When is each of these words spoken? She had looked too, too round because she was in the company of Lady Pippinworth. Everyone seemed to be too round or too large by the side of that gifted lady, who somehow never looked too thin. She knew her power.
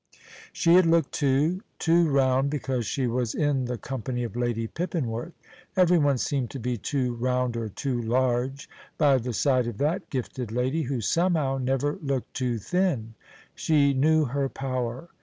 She 0.51 0.73
had 0.73 0.87
looked 0.87 1.11
too, 1.11 1.61
too 1.77 2.09
round 2.09 2.49
because 2.49 2.87
she 2.87 3.05
was 3.05 3.35
in 3.35 3.65
the 3.65 3.77
company 3.77 4.23
of 4.23 4.35
Lady 4.35 4.65
Pippinworth. 4.67 5.33
Everyone 5.77 6.17
seemed 6.17 6.49
to 6.49 6.59
be 6.59 6.75
too 6.75 7.13
round 7.17 7.55
or 7.55 7.69
too 7.69 8.01
large 8.01 8.67
by 8.97 9.19
the 9.19 9.31
side 9.31 9.67
of 9.67 9.77
that 9.77 10.09
gifted 10.09 10.51
lady, 10.51 10.81
who 10.81 11.01
somehow 11.01 11.59
never 11.59 11.99
looked 12.01 12.33
too 12.33 12.57
thin. 12.57 13.13
She 13.53 13.93
knew 13.93 14.25
her 14.25 14.49
power. 14.49 15.09